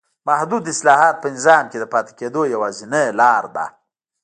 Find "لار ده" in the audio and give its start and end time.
3.19-3.65